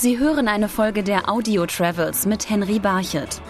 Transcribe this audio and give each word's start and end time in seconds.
Sie 0.00 0.18
hören 0.18 0.48
eine 0.48 0.70
Folge 0.70 1.02
der 1.02 1.28
Audio 1.28 1.66
Travels 1.66 2.24
mit 2.24 2.48
Henry 2.48 2.78
Barchet. 2.78 3.42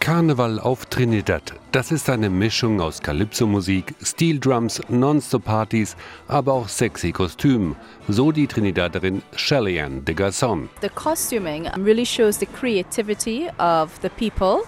Karneval 0.00 0.58
auf 0.58 0.86
Trinidad. 0.86 1.52
Das 1.70 1.92
ist 1.92 2.08
eine 2.08 2.30
Mischung 2.30 2.80
aus 2.80 3.02
Calypso-Musik, 3.02 3.94
Steel 4.02 4.38
Drums, 4.40 4.80
Non-Stop-Partys, 4.88 5.96
aber 6.28 6.54
auch 6.54 6.66
sexy 6.66 7.12
Kostümen. 7.12 7.76
So 8.08 8.32
die 8.32 8.46
Trinidaderin 8.46 9.20
Shellyanne 9.36 10.00
de 10.00 10.14
Garçon. 10.14 10.70
The 10.80 10.88
costuming 10.88 11.66
really 11.76 12.06
shows 12.06 12.38
the 12.38 12.46
creativity 12.46 13.50
of 13.58 13.90
the 14.00 14.08
people. 14.08 14.62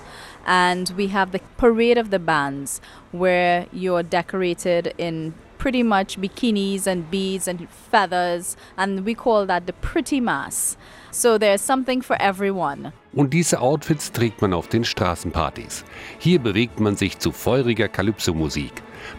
And 0.45 0.93
we 0.99 1.11
have 1.11 1.33
the 1.33 1.41
parade 1.57 1.99
of 1.99 2.11
the 2.11 2.19
bands 2.19 2.83
where 3.13 3.67
you're 3.73 4.03
decorated 4.03 4.93
in 4.99 5.33
pretty 5.59 5.83
much 5.83 6.19
bikinis 6.19 6.87
and 6.87 7.11
beads 7.11 7.49
and 7.49 7.67
feathers, 7.91 8.57
and 8.77 9.05
we 9.05 9.15
call 9.15 9.47
that 9.47 9.67
the 9.67 9.73
pretty 9.81 10.21
mass. 10.21 10.77
So 11.11 11.39
there's 11.39 11.61
something 11.61 12.03
for 12.03 12.17
everyone. 12.21 12.93
Und 13.13 13.33
diese 13.33 13.61
Outfits 13.61 14.11
trägt 14.11 14.43
man 14.43 14.53
auf 14.53 14.69
den 14.69 14.85
Straßenpartys. 14.85 15.85
Hier 16.19 16.41
bewegt 16.41 16.81
man 16.81 16.97
sich 16.97 17.19
zu 17.19 17.31
feuriger 17.31 17.89
Calypso-Musik. 17.89 18.73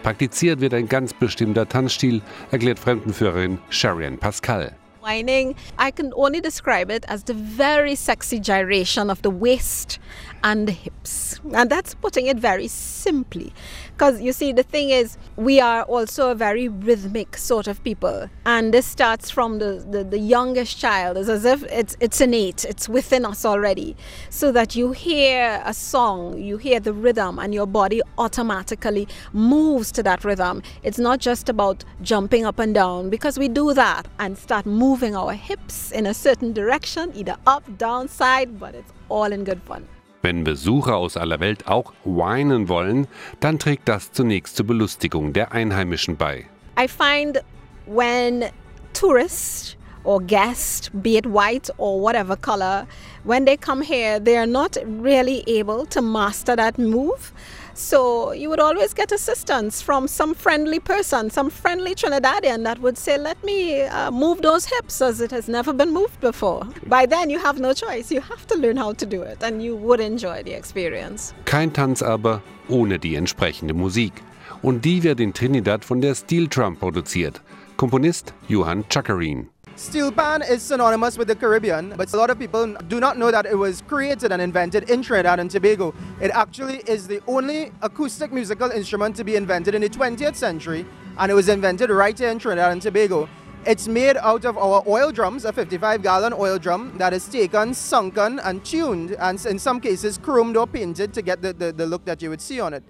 Praktiziert 0.03 0.59
wird 0.59 0.73
ein 0.73 0.89
ganz 0.89 1.13
bestimmter 1.13 1.67
Tanzstil, 1.67 2.21
erklärt 2.51 2.79
Fremdenführerin 2.79 3.59
Sharon 3.69 4.17
Pascal. 4.17 4.75
I 5.07 5.91
can 5.91 6.13
only 6.15 6.41
describe 6.41 6.89
it 6.89 7.05
as 7.07 7.23
the 7.23 7.33
very 7.33 7.95
sexy 7.95 8.39
gyration 8.39 9.09
of 9.09 9.21
the 9.21 9.29
waist 9.29 9.99
and 10.43 10.67
the 10.67 10.71
hips. 10.71 11.39
And 11.53 11.69
that's 11.69 11.93
putting 11.93 12.25
it 12.25 12.37
very 12.37 12.67
simply. 12.67 13.53
Because 13.93 14.19
you 14.19 14.33
see, 14.33 14.51
the 14.51 14.63
thing 14.63 14.89
is, 14.89 15.17
we 15.37 15.59
are 15.61 15.83
also 15.83 16.31
a 16.31 16.35
very 16.35 16.67
rhythmic 16.67 17.37
sort 17.37 17.67
of 17.67 17.83
people. 17.83 18.29
And 18.45 18.73
this 18.73 18.85
starts 18.85 19.29
from 19.29 19.59
the, 19.59 19.85
the, 19.89 20.03
the 20.03 20.19
youngest 20.19 20.77
child. 20.77 21.17
It's 21.17 21.29
as 21.29 21.45
if 21.45 21.63
it's, 21.63 21.95
it's 21.99 22.19
innate, 22.19 22.65
it's 22.65 22.89
within 22.89 23.25
us 23.25 23.45
already. 23.45 23.95
So 24.29 24.51
that 24.51 24.75
you 24.75 24.91
hear 24.91 25.61
a 25.63 25.73
song, 25.73 26.39
you 26.39 26.57
hear 26.57 26.79
the 26.79 26.93
rhythm, 26.93 27.39
and 27.39 27.53
your 27.53 27.67
body 27.67 28.01
automatically 28.17 29.07
moves 29.33 29.91
to 29.93 30.03
that 30.03 30.25
rhythm. 30.25 30.61
It's 30.83 30.99
not 30.99 31.19
just 31.19 31.47
about 31.47 31.85
jumping 32.01 32.45
up 32.45 32.59
and 32.59 32.73
down, 32.73 33.09
because 33.09 33.37
we 33.37 33.47
do 33.47 33.73
that 33.75 34.07
and 34.19 34.37
start 34.37 34.65
moving 34.65 34.94
our 35.03 35.33
hips 35.33 35.91
in 35.91 36.05
a 36.07 36.13
certain 36.13 36.53
direction, 36.53 37.11
either 37.15 37.35
up, 37.45 37.63
down, 37.77 38.07
side, 38.07 38.59
but 38.59 38.75
it's 38.75 38.91
all 39.09 39.31
in 39.31 39.43
good 39.43 39.61
fun. 39.65 39.87
Wenn 40.21 40.43
Besucher 40.43 40.95
aus 40.95 41.17
aller 41.17 41.39
Welt 41.39 41.67
auch 41.67 41.93
weinen 42.03 42.67
wollen, 42.67 43.07
dann 43.41 43.59
trägt 43.59 43.87
das 43.87 44.11
zunächst 44.11 44.55
zur 44.55 44.65
Belustigung 44.65 45.33
der 45.33 45.51
Einheimischen 45.51 46.17
bei. 46.17 46.45
I 46.79 46.87
find 46.87 47.43
when 47.85 48.45
tourists 48.93 49.77
or 50.03 50.19
guests, 50.19 50.89
be 50.93 51.17
it 51.17 51.25
white 51.25 51.71
or 51.77 52.01
whatever 52.01 52.35
color, 52.35 52.87
when 53.23 53.45
they 53.45 53.57
come 53.57 53.83
here, 53.83 54.19
they 54.19 54.37
are 54.37 54.47
not 54.47 54.77
really 55.01 55.43
able 55.47 55.85
to 55.85 56.01
master 56.01 56.55
that 56.55 56.77
move. 56.77 57.31
So 57.75 58.31
you 58.31 58.49
would 58.49 58.61
always 58.61 58.93
get 58.93 59.11
assistance 59.11 59.81
from 59.81 60.07
some 60.07 60.33
friendly 60.33 60.79
person, 60.79 61.29
some 61.29 61.49
friendly 61.49 61.93
Trinidadian 61.93 62.63
that 62.63 62.79
would 62.79 62.97
say, 62.97 63.17
Let 63.17 63.43
me 63.43 63.81
uh, 63.83 64.11
move 64.11 64.41
those 64.41 64.65
hips 64.65 65.01
as 65.01 65.19
it 65.19 65.29
has 65.31 65.49
never 65.49 65.73
been 65.73 65.91
moved 65.93 66.21
before. 66.21 66.65
By 66.87 67.05
then, 67.05 67.29
you 67.29 67.37
have 67.37 67.59
no 67.59 67.73
choice. 67.73 68.11
You 68.11 68.21
have 68.21 68.47
to 68.47 68.57
learn 68.57 68.77
how 68.77 68.93
to 68.93 69.05
do 69.05 69.21
it 69.23 69.43
and 69.43 69.61
you 69.61 69.75
would 69.75 69.99
enjoy 69.99 70.41
the 70.43 70.53
experience. 70.53 71.33
Kein 71.43 71.73
Tanz 71.73 72.01
aber 72.01 72.41
ohne 72.69 72.97
die 72.97 73.15
entsprechende 73.15 73.73
Musik. 73.73 74.13
Und 74.61 74.85
die 74.85 75.03
wird 75.03 75.19
in 75.19 75.33
Trinidad 75.33 75.83
von 75.83 75.99
der 75.99 76.15
Steel 76.15 76.47
Drum 76.47 76.77
produziert. 76.77 77.41
Komponist 77.75 78.33
Johann 78.47 78.85
Chakarin. 78.89 79.49
Steel 79.77 80.09
pan 80.09 80.41
is 80.41 80.63
synonymous 80.63 81.17
with 81.17 81.27
the 81.27 81.35
Caribbean, 81.35 81.93
but 81.97 82.13
a 82.13 82.15
lot 82.15 82.29
of 82.29 82.39
people 82.39 82.73
do 82.87 83.01
not 83.01 83.17
know 83.17 83.29
that 83.29 83.45
it 83.45 83.55
was 83.55 83.81
created 83.81 84.31
and 84.31 84.41
invented 84.41 84.89
in 84.89 85.01
Trinidad 85.01 85.37
and 85.37 85.51
Tobago. 85.51 85.93
It 86.21 86.31
actually 86.31 86.77
is 86.87 87.07
the 87.07 87.21
only 87.27 87.73
acoustic 87.81 88.31
musical 88.31 88.71
instrument 88.71 89.17
to 89.17 89.25
be 89.25 89.35
invented 89.35 89.75
in 89.75 89.81
the 89.81 89.89
20th 89.89 90.37
century, 90.37 90.85
and 91.17 91.29
it 91.29 91.35
was 91.35 91.49
invented 91.49 91.89
right 91.89 92.17
here 92.17 92.29
in 92.29 92.39
Trinidad 92.39 92.71
and 92.71 92.81
Tobago. 92.81 93.27
It's 93.65 93.89
made 93.89 94.15
out 94.15 94.45
of 94.45 94.57
our 94.57 94.81
oil 94.87 95.11
drums, 95.11 95.43
a 95.43 95.51
55 95.51 96.01
gallon 96.01 96.31
oil 96.31 96.57
drum 96.57 96.97
that 96.97 97.11
is 97.11 97.27
taken, 97.27 97.73
sunken, 97.73 98.39
and 98.39 98.63
tuned, 98.63 99.17
and 99.19 99.45
in 99.45 99.59
some 99.59 99.81
cases 99.81 100.17
chromed 100.17 100.55
or 100.55 100.67
painted 100.67 101.13
to 101.15 101.21
get 101.21 101.41
the, 101.41 101.51
the, 101.51 101.73
the 101.73 101.85
look 101.85 102.05
that 102.05 102.21
you 102.21 102.29
would 102.29 102.41
see 102.41 102.61
on 102.61 102.73
it. 102.73 102.83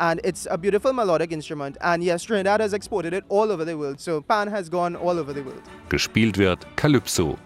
And 0.00 0.20
it's 0.24 0.48
a 0.50 0.58
beautiful 0.58 0.92
melodic 0.92 1.30
instrument. 1.30 1.76
And 1.80 2.02
yes, 2.02 2.24
Trinidad 2.24 2.60
has 2.60 2.72
exported 2.72 3.12
it 3.12 3.24
all 3.28 3.52
over 3.52 3.64
the 3.64 3.76
world. 3.76 4.00
So 4.00 4.20
Pan 4.20 4.48
has 4.48 4.68
gone 4.68 4.96
all 4.96 5.18
over 5.18 5.32
the 5.32 5.44
world. 5.44 5.62
Gespielt 5.88 6.38
wird 6.38 6.66
Calypso. 6.76 7.38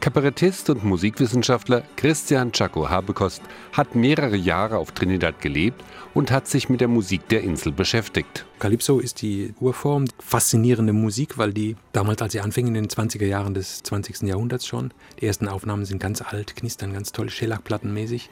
Kabarettist 0.00 0.68
und 0.68 0.84
Musikwissenschaftler 0.84 1.84
Christian 1.96 2.52
Chaco 2.52 2.88
Habekost 2.88 3.40
hat 3.72 3.94
mehrere 3.94 4.36
Jahre 4.36 4.78
auf 4.78 4.90
Trinidad 4.90 5.40
gelebt 5.40 5.82
und 6.12 6.32
hat 6.32 6.48
sich 6.48 6.68
mit 6.68 6.80
der 6.80 6.88
Musik 6.88 7.28
der 7.28 7.42
Insel 7.42 7.72
beschäftigt. 7.72 8.44
Calypso 8.62 9.00
ist 9.00 9.22
die 9.22 9.54
Urform, 9.58 10.04
faszinierende 10.20 10.92
Musik, 10.92 11.36
weil 11.36 11.52
die 11.52 11.74
damals, 11.90 12.22
als 12.22 12.30
sie 12.30 12.38
anfing, 12.38 12.68
in 12.68 12.74
den 12.74 12.86
20er 12.86 13.26
Jahren 13.26 13.54
des 13.54 13.82
20. 13.82 14.22
Jahrhunderts 14.22 14.68
schon, 14.68 14.94
die 15.20 15.26
ersten 15.26 15.48
Aufnahmen 15.48 15.84
sind 15.84 15.98
ganz 15.98 16.22
alt, 16.22 16.54
knistern 16.54 16.92
ganz 16.92 17.10
toll, 17.10 17.28
Schellackplattenmäßig, 17.28 18.30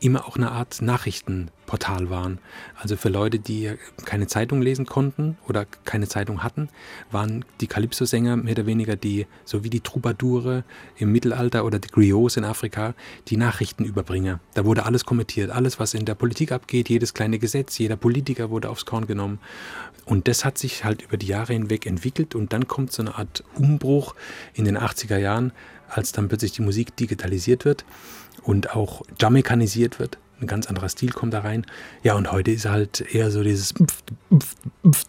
immer 0.00 0.26
auch 0.26 0.36
eine 0.36 0.50
Art 0.50 0.82
Nachrichtenportal 0.82 2.10
waren. 2.10 2.38
Also 2.74 2.96
für 2.96 3.10
Leute, 3.10 3.38
die 3.38 3.72
keine 4.04 4.26
Zeitung 4.26 4.62
lesen 4.62 4.86
konnten 4.86 5.36
oder 5.46 5.66
keine 5.84 6.08
Zeitung 6.08 6.42
hatten, 6.42 6.68
waren 7.10 7.44
die 7.60 7.66
Calypso-Sänger 7.66 8.36
mehr 8.36 8.54
oder 8.54 8.66
weniger 8.66 8.96
die, 8.96 9.26
so 9.44 9.62
wie 9.62 9.70
die 9.70 9.80
Troubadoure 9.80 10.64
im 10.96 11.12
Mittelalter 11.12 11.64
oder 11.64 11.78
die 11.78 11.88
Griots 11.88 12.36
in 12.36 12.44
Afrika, 12.44 12.94
die 13.28 13.36
Nachrichtenüberbringer. 13.36 14.40
Da 14.54 14.64
wurde 14.64 14.84
alles 14.84 15.04
kommentiert, 15.04 15.50
alles, 15.50 15.78
was 15.78 15.94
in 15.94 16.06
der 16.06 16.14
Politik 16.14 16.52
abgeht, 16.52 16.88
jedes 16.88 17.14
kleine 17.14 17.38
Gesetz, 17.38 17.78
jeder 17.78 17.96
Politiker 17.96 18.50
wurde 18.50 18.70
aufs 18.70 18.86
Korn 18.86 19.06
genommen. 19.06 19.38
Und 20.04 20.26
das 20.26 20.44
hat 20.44 20.58
sich 20.58 20.84
halt 20.84 21.02
über 21.02 21.16
die 21.16 21.26
Jahre 21.26 21.52
hinweg 21.52 21.86
entwickelt 21.86 22.34
und 22.34 22.52
dann 22.52 22.66
kommt 22.66 22.92
so 22.92 23.02
eine 23.02 23.14
Art 23.14 23.44
Umbruch 23.54 24.14
in 24.54 24.64
den 24.64 24.76
80er 24.76 25.18
Jahren, 25.18 25.52
als 25.88 26.12
dann 26.12 26.28
plötzlich 26.28 26.52
die 26.52 26.62
Musik 26.62 26.96
digitalisiert 26.96 27.64
wird 27.64 27.84
und 28.42 28.74
auch 28.74 29.02
jamaikanisiert 29.20 29.98
wird. 29.98 30.18
Ein 30.40 30.46
ganz 30.46 30.66
anderer 30.66 30.88
Stil 30.88 31.10
kommt 31.10 31.34
da 31.34 31.40
rein. 31.40 31.66
Ja, 32.02 32.14
und 32.14 32.32
heute 32.32 32.50
ist 32.50 32.64
halt 32.64 33.02
eher 33.14 33.30
so 33.30 33.42
dieses, 33.42 33.74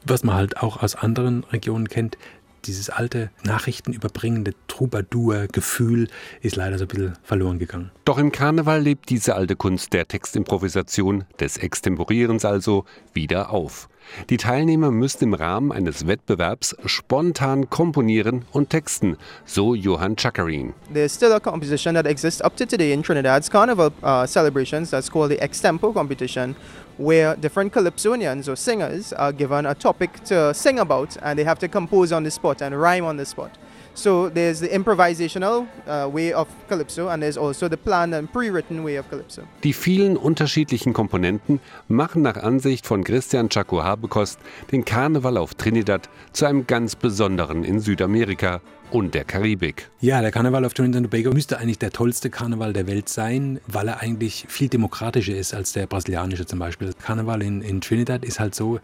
was 0.06 0.24
man 0.24 0.36
halt 0.36 0.58
auch 0.58 0.84
aus 0.84 0.96
anderen 0.96 1.46
Regionen 1.46 1.88
kennt, 1.88 2.18
dieses 2.66 2.90
alte 2.90 3.32
nachrichtenüberbringende 3.44 4.54
Troubadour-Gefühl 4.68 6.10
ist 6.42 6.56
leider 6.56 6.78
so 6.78 6.86
ein 6.86 6.88
bisschen 6.90 7.14
verloren 7.24 7.60
gegangen. 7.60 7.92
Doch 8.06 8.18
im 8.18 8.32
Karneval 8.32 8.82
lebt 8.82 9.10
diese 9.10 9.36
alte 9.36 9.56
Kunst 9.56 9.94
der 9.94 10.08
Textimprovisation, 10.08 11.24
des 11.40 11.58
Extemporierens 11.58 12.46
also, 12.46 12.86
wieder 13.14 13.50
auf. 13.50 13.90
Die 14.30 14.38
Teilnehmer 14.38 14.92
müssen 14.92 15.24
im 15.26 15.34
Rahmen 15.34 15.72
eines 15.72 16.08
Wettbewerbs 16.08 16.76
spontan 16.86 17.70
komponieren 17.70 18.46
und 18.52 18.70
texten, 18.70 19.18
so 19.46 19.76
Johann 19.76 20.16
Chakarin. 20.18 20.74
There's 20.94 21.14
still 21.14 21.34
a 21.34 21.40
composition 21.40 21.96
that 21.96 22.06
exists 22.06 22.42
up 22.42 22.56
to 22.58 22.66
today 22.66 22.94
in 22.94 23.04
Trinidad's 23.04 23.50
carnival 23.50 23.92
uh, 24.04 24.26
celebrations 24.26 24.92
that's 24.92 25.10
called 25.10 25.32
the 25.32 25.40
Extempo 25.42 25.94
competition. 25.94 26.56
where 26.98 27.36
different 27.36 27.74
calypsonians 27.74 28.48
or 28.48 28.56
singers 28.56 29.12
are 29.14 29.32
given 29.32 29.66
a 29.66 29.74
topic 29.74 30.24
to 30.26 30.54
sing 30.54 30.80
about 30.80 31.18
and 31.24 31.38
they 31.38 31.44
have 31.44 31.58
to 31.60 31.68
compose 31.68 32.12
on 32.12 32.24
the 32.24 32.32
spot 32.32 32.62
and 32.62 32.80
rhyme 32.80 33.06
on 33.06 33.18
the 33.18 33.26
spot. 33.26 33.58
So 33.94 34.30
there's 34.30 34.60
the 34.60 34.70
improvisational 34.70 35.68
uh, 35.86 36.10
way 36.10 36.34
of 36.34 36.48
Calypso 36.70 37.10
and 37.10 37.22
there's 37.22 37.38
also 37.38 37.68
the 37.68 37.78
planned 37.78 38.14
and 38.14 38.32
pre-written 38.32 38.84
way 38.84 38.98
of 38.98 39.10
Calypso. 39.10 39.44
Die 39.64 39.74
vielen 39.74 40.18
unterschiedlichen 40.18 40.94
Komponenten 40.94 41.60
machen 41.88 42.22
nach 42.22 42.38
Ansicht 42.38 42.88
von 42.88 43.04
Christian 43.04 43.50
Chaco 43.50 43.84
Habekost 43.84 44.40
den 44.72 44.86
Karneval 44.86 45.38
auf 45.38 45.56
Trinidad 45.56 46.10
zu 46.32 46.46
einem 46.46 46.68
ganz 46.68 46.96
besonderen 46.96 47.64
in 47.64 47.80
Südamerika 47.80 48.62
und 48.92 49.16
der 49.16 49.24
Karibik. 49.24 49.90
Ja, 50.02 50.22
der 50.22 50.32
Karneval 50.32 50.66
auf 50.66 50.74
Trinidad 50.74 51.04
und 51.04 51.12
Tobago 51.12 51.34
müsste 51.34 51.58
eigentlich 51.60 51.80
der 51.80 51.92
tollste 51.92 52.30
Karneval 52.30 52.74
der 52.74 52.88
Welt 52.88 53.10
sein, 53.10 53.60
weil 53.68 53.88
er 53.88 54.02
eigentlich 54.02 54.46
viel 54.50 54.68
demokratischer 54.68 55.36
ist 55.36 55.54
als 55.54 55.74
der 55.74 55.88
brasilianische 55.88 56.46
zum 56.46 56.60
Beispiel. 56.60 56.88
Das 56.88 56.98
Karneval 56.98 57.42
in, 57.42 57.62
in 57.62 57.82
Trinidad 57.82 58.26
ist 58.26 58.40
halt 58.40 58.54
so, 58.54 58.80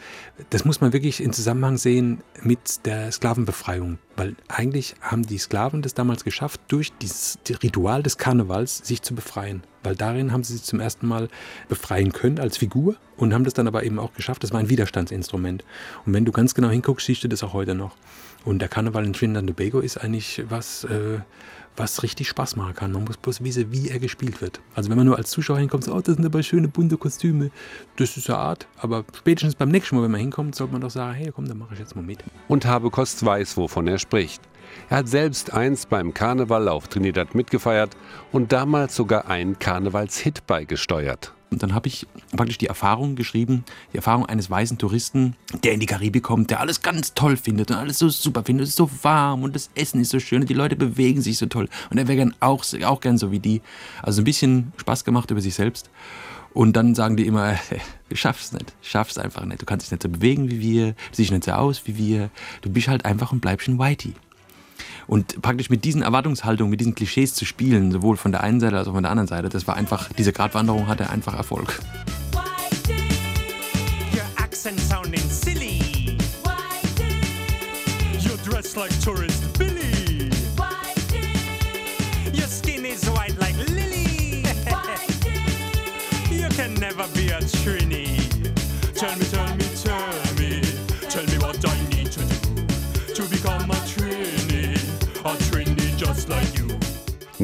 das 0.50 0.66
muss 0.66 0.82
man 0.82 0.94
wirklich 0.94 1.22
in 1.22 1.34
Zusammenhang 1.34 1.78
sehen 1.78 2.22
mit 2.42 2.86
der 2.86 3.12
Sklavenbefreiung. 3.12 3.98
Weil 4.16 4.36
eigentlich 4.48 4.96
haben 5.02 5.24
die 5.24 5.38
Sklaven 5.38 5.82
das 5.82 5.94
damals 5.94 6.24
geschafft, 6.24 6.62
durch 6.70 6.94
dieses 7.02 7.38
Ritual 7.62 8.02
des 8.02 8.18
Karnevals 8.18 8.78
sich 8.78 9.02
zu 9.02 9.14
befreien. 9.14 9.64
Weil 9.88 9.96
darin 9.96 10.34
haben 10.34 10.44
sie 10.44 10.52
sich 10.52 10.64
zum 10.64 10.82
ersten 10.82 11.08
Mal 11.08 11.30
befreien 11.70 12.12
können 12.12 12.40
als 12.40 12.58
Figur 12.58 12.98
und 13.16 13.34
haben 13.34 13.46
das 13.46 13.54
dann 13.54 13.70
aber 13.70 13.84
eben 13.84 14.00
auch 14.00 14.14
geschafft. 14.14 14.44
Das 14.44 14.52
war 14.52 14.60
ein 14.60 14.68
Widerstandsinstrument. 14.68 15.64
Und 16.06 16.14
wenn 16.14 16.26
du 16.26 16.34
ganz 16.34 16.54
genau 16.54 16.68
hinguckst, 16.68 17.06
siehst 17.06 17.24
du 17.24 17.30
das 17.30 17.42
auch 17.42 17.54
heute 17.54 17.74
noch. 17.74 17.96
Und 18.44 18.60
der 18.60 18.68
Karneval 18.68 19.06
in 19.06 19.14
Trinidad 19.14 19.44
und 19.44 19.48
Tobago 19.48 19.80
ist 19.80 19.96
eigentlich 19.96 20.44
was, 20.50 20.84
äh, 20.84 21.20
was 21.78 22.04
richtig 22.04 22.28
Spaß 22.28 22.56
machen 22.56 22.74
kann. 22.74 22.92
Man 22.92 23.06
muss 23.06 23.18
bloß 23.18 23.44
wissen, 23.44 23.72
wie 23.72 23.90
er 23.90 24.00
gespielt 24.00 24.42
wird. 24.42 24.60
Also 24.76 24.90
wenn 24.90 24.98
man 24.98 25.06
nur 25.06 25.18
als 25.18 25.30
Zuschauer 25.30 25.60
hinkommt, 25.60 25.84
so, 25.86 25.94
oh, 25.94 26.02
das 26.02 26.16
sind 26.16 26.26
aber 26.26 26.44
schöne 26.44 26.68
bunte 26.68 26.98
Kostüme, 26.98 27.52
das 27.96 28.18
ist 28.18 28.30
eine 28.30 28.40
Art. 28.40 28.68
Aber 28.78 29.06
spätestens 29.16 29.56
beim 29.56 29.70
nächsten 29.70 29.96
Mal, 29.96 30.04
wenn 30.04 30.12
man 30.12 30.20
hinkommt, 30.20 30.56
sollte 30.56 30.74
man 30.74 30.82
doch 30.82 30.90
sagen, 30.90 31.14
hey, 31.14 31.32
komm, 31.34 31.48
dann 31.48 31.58
mache 31.58 31.74
ich 31.74 31.80
jetzt 31.80 31.96
mal 31.96 32.02
mit. 32.02 32.24
Und 32.48 32.66
Habe 32.66 32.90
Kost 32.90 33.24
weiß, 33.24 33.58
wovon 33.58 33.88
er 33.88 34.00
spricht. 34.00 34.42
Er 34.90 34.98
hat 34.98 35.08
selbst 35.08 35.54
einst 35.54 35.90
beim 35.90 36.14
Karneval 36.14 36.68
auf 36.68 36.88
Trinidad 36.88 37.36
mitgefeiert 37.36 37.96
und 38.32 38.52
damals 38.52 38.96
sogar 38.96 39.28
einen 39.28 39.58
Karnevalshit 39.60 40.46
beigesteuert. 40.46 41.37
Und 41.50 41.64
dann 41.64 41.74
habe 41.74 41.88
ich 41.88 42.06
praktisch 42.36 42.58
die 42.58 42.68
Erfahrung 42.68 43.16
geschrieben, 43.16 43.64
die 43.94 43.98
Erfahrung 43.98 44.26
eines 44.26 44.50
weißen 44.50 44.78
Touristen, 44.78 45.36
der 45.64 45.74
in 45.74 45.80
die 45.80 45.86
Karibik 45.86 46.24
kommt, 46.24 46.50
der 46.50 46.60
alles 46.60 46.82
ganz 46.82 47.14
toll 47.14 47.38
findet 47.38 47.72
und 47.72 47.78
alles 47.78 48.00
so 48.00 48.10
super 48.10 48.44
findet, 48.44 48.64
es 48.64 48.70
ist 48.72 48.78
so 48.78 48.90
warm 49.02 49.44
und 49.44 49.56
das 49.56 49.70
Essen 49.74 50.02
ist 50.02 50.10
so 50.10 50.20
schön 50.20 50.42
und 50.42 50.50
die 50.50 50.54
Leute 50.54 50.76
bewegen 50.76 51.22
sich 51.22 51.38
so 51.38 51.46
toll. 51.46 51.70
Und 51.90 51.98
er 51.98 52.08
wäre 52.08 52.18
gern 52.18 52.36
auch, 52.42 52.66
auch 52.84 53.00
gern 53.00 53.18
so 53.18 53.32
wie 53.32 53.40
die. 53.40 53.62
Also 54.04 54.22
ein 54.22 54.26
bisschen 54.26 54.74
Spaß 54.78 55.06
gemacht 55.06 55.32
über 55.32 55.42
sich 55.42 55.56
selbst. 55.56 55.90
Und 56.54 56.76
dann 56.76 56.96
sagen 56.96 57.16
die 57.16 57.28
immer, 57.28 57.56
du 58.10 58.16
schaffst 58.16 58.46
es 58.46 58.60
nicht, 58.60 58.74
schaffst 58.82 59.18
einfach 59.18 59.46
nicht. 59.46 59.62
Du 59.62 59.66
kannst 59.66 59.86
dich 59.86 59.92
nicht 59.92 60.04
so 60.04 60.10
bewegen 60.10 60.50
wie 60.50 60.60
wir, 60.60 60.88
du 60.94 60.96
siehst 61.14 61.32
nicht 61.32 61.46
so 61.46 61.52
aus 61.52 61.84
wie 61.86 61.98
wir. 61.98 62.30
Du 62.62 62.70
bist 62.70 62.88
halt 62.88 63.06
einfach 63.06 63.32
und 63.32 63.40
bleibst 63.40 63.68
ein 63.68 63.80
Whitey. 63.80 64.16
Und 65.08 65.42
praktisch 65.42 65.70
mit 65.70 65.86
diesen 65.86 66.02
Erwartungshaltungen, 66.02 66.70
mit 66.70 66.82
diesen 66.82 66.96
Klischees 66.96 67.34
zu 67.34 67.46
spielen, 67.46 67.92
sowohl 67.92 68.18
von 68.18 68.32
der 68.32 68.44
einen 68.44 68.60
Seite 68.60 68.78
als 68.78 68.88
auch 68.88 68.94
von 68.94 69.04
der 69.04 69.12
anderen 69.12 69.28
Seite, 69.28 69.50
das 69.50 69.66
war 69.68 69.76
einfach, 69.76 70.10
diese 70.18 70.34
Gratwanderung 70.34 70.88
hatte 70.88 71.10
einfach 71.10 71.34
Erfolg. 71.36 71.80
Like 78.76 79.00
tourist 79.00 79.58
Billy. 79.58 80.30
Your 82.32 82.48
skin 82.48 82.86
is 82.86 83.10
white 83.10 83.36
like 83.40 83.56
Lily. 83.70 84.44
you 86.30 86.48
can 86.50 86.76
never 86.76 87.08
be 87.16 87.30
a 87.30 87.40
Trini. 87.40 88.20
Tell 88.94 89.18
me, 89.18 89.26
tell 89.26 89.56
me, 89.56 89.67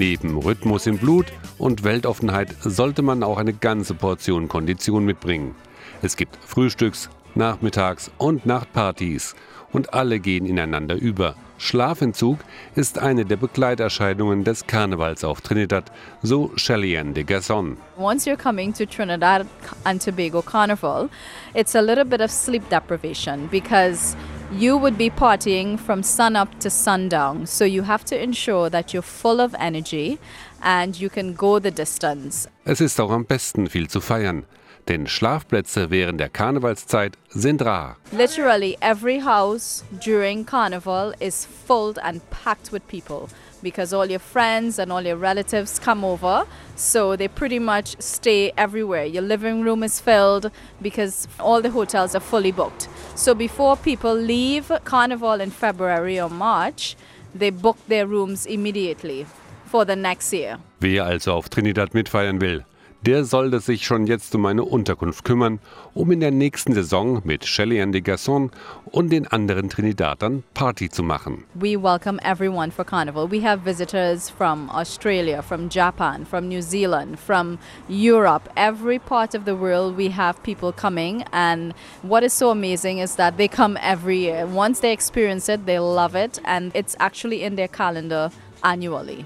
Neben 0.06 0.38
Rhythmus 0.38 0.86
im 0.86 0.98
Blut 0.98 1.28
und 1.58 1.86
Weltoffenheit 1.86 2.50
sollte 2.60 3.02
man 3.02 3.24
auch 3.24 3.38
eine 3.38 3.54
ganze 3.54 3.94
Portion 3.94 4.50
Kondition 4.50 5.06
mitbringen. 5.06 5.56
Es 6.02 6.18
gibt 6.18 6.38
Frühstücks, 6.46 7.10
Nachmittags- 7.36 8.12
und 8.18 8.46
Nachtpartys 8.46 9.34
und 9.72 9.94
alle 9.94 10.20
gehen 10.20 10.46
ineinander 10.46 10.96
über. 10.96 11.36
Schlafentzug 11.58 12.40
ist 12.76 13.00
eine 13.00 13.24
der 13.24 13.38
Begleiterscheinungen 13.38 14.44
des 14.44 14.68
Karnevals 14.68 15.24
auf 15.24 15.40
Trinidad, 15.40 15.90
so 16.22 16.52
Cheyenne 16.58 17.14
de 17.14 17.24
Gasson. 17.24 17.78
Once 17.98 18.26
you're 18.26 18.36
coming 18.36 18.74
to 18.74 18.86
Trinidad 18.86 19.48
and 19.86 20.04
Tobago 20.04 20.42
Carnival, 20.42 21.10
it's 21.54 21.76
a 21.76 21.82
little 21.82 22.04
bit 22.04 22.20
of 22.20 22.30
sleep 22.30 22.68
deprivation 22.70 23.48
because 23.50 24.18
you 24.60 24.78
would 24.78 24.98
be 24.98 25.10
partying 25.10 25.80
from 25.80 26.04
sun 26.04 26.36
up 26.36 26.60
to 26.60 26.70
sundown. 26.70 27.46
So 27.48 27.66
you 27.66 27.84
have 27.84 28.06
to 28.06 28.22
ensure 28.22 28.70
that 28.70 28.94
you're 28.94 29.02
full 29.02 29.42
of 29.42 29.56
energy 29.60 30.20
and 30.62 31.00
you 31.00 31.10
can 31.10 31.34
go 31.34 31.60
the 31.60 31.72
distance. 31.72 32.48
Es 32.66 32.80
ist 32.80 33.00
auch 33.00 33.12
am 33.12 33.26
besten 33.26 33.68
viel 33.68 33.88
zu 33.90 34.00
feiern. 34.00 34.46
Denn 34.90 35.08
Schlafplätze 35.08 35.90
während 35.90 36.20
der 36.20 36.30
Karnevalszeit 36.30 37.18
sind 37.30 37.62
rar. 37.62 37.98
Literally 38.12 38.78
every 38.82 39.20
house 39.20 39.84
during 40.04 40.46
Carnival 40.46 41.14
is 41.20 41.48
full 41.66 41.96
and 42.04 42.22
packed 42.30 42.72
with 42.72 42.86
people 42.88 43.30
because 43.64 43.94
all 43.94 44.06
your 44.06 44.20
friends 44.20 44.78
and 44.78 44.92
all 44.92 45.02
your 45.02 45.16
relatives 45.16 45.80
come 45.80 46.04
over. 46.04 46.46
So 46.76 47.16
they 47.16 47.30
pretty 47.30 47.60
much 47.60 47.96
stay 48.00 48.52
everywhere. 48.58 49.06
Your 49.06 49.24
living 49.24 49.64
room 49.64 49.84
is 49.84 50.02
filled 50.02 50.52
because 50.82 51.30
all 51.40 51.62
the 51.62 51.72
hotels 51.72 52.14
are 52.14 52.20
fully 52.20 52.52
booked. 52.52 52.90
So 53.16 53.36
before 53.36 53.78
people 53.78 54.14
leave 54.16 54.72
Carnival 54.84 55.40
in 55.40 55.52
February 55.52 56.20
or 56.20 56.30
March, 56.30 56.96
they 57.36 57.52
book 57.52 57.78
their 57.88 58.08
rooms 58.08 58.46
immediately 58.46 59.26
for 59.66 59.86
the 59.86 59.96
next 59.96 60.34
year. 60.34 60.58
Wer 60.82 61.06
also 61.06 61.34
auf 61.34 61.50
Trinidad 61.50 61.94
mitfeiern 61.94 62.40
will, 62.42 62.62
der 63.06 63.26
sollte 63.26 63.60
sich 63.60 63.86
schon 63.86 64.08
jetzt 64.08 64.34
um 64.36 64.46
eine 64.46 64.64
Unterkunft 64.64 65.26
kümmern, 65.26 65.60
um 65.94 66.12
in 66.12 66.22
der 66.22 66.32
nächsten 66.32 66.74
Saison 66.74 67.22
mit 67.26 67.46
Shelly 67.46 67.84
de 67.92 68.02
Gasson 68.02 68.52
und 68.86 69.12
den 69.12 69.28
anderen 69.28 69.70
Trinidadern 69.70 70.44
Party 70.54 70.90
zu 70.90 71.04
machen. 71.04 71.44
We 71.54 71.76
welcome 71.76 72.20
everyone 72.24 72.72
for 72.72 72.86
Carnival. 72.86 73.30
We 73.30 73.46
have 73.46 73.66
visitors 73.66 74.30
from 74.30 74.70
Australia, 74.70 75.42
from 75.42 75.70
Japan, 75.70 76.26
from 76.26 76.48
New 76.48 76.62
Zealand, 76.62 77.20
from 77.20 77.58
Europe, 77.90 78.50
every 78.56 79.00
part 79.00 79.36
of 79.36 79.44
the 79.46 79.56
world 79.56 79.98
we 79.98 80.10
have 80.10 80.42
people 80.44 80.72
coming 80.72 81.26
and 81.34 81.74
what 82.04 82.24
is 82.24 82.34
so 82.34 82.52
amazing 82.52 83.00
is 83.00 83.16
that 83.16 83.38
they 83.38 83.50
come 83.50 83.78
every 83.82 84.20
year. 84.20 84.46
Once 84.48 84.80
they 84.80 84.94
experience 84.94 85.50
it, 85.50 85.66
they 85.66 85.80
love 85.80 86.16
it 86.16 86.40
and 86.46 86.72
it's 86.74 86.96
actually 87.00 87.44
in 87.44 87.56
their 87.56 87.68
calendar 87.68 88.32
annually. 88.64 89.26